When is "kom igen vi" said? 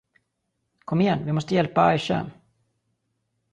0.85-1.31